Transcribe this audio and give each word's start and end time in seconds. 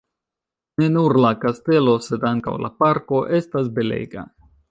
Ne 0.83 0.87
nur 0.93 1.17
la 1.25 1.31
kastelo, 1.43 1.93
sed 2.07 2.25
ankaŭ 2.31 2.55
la 2.65 2.73
parko 2.85 3.23
estas 3.43 3.73
belega. 3.79 4.25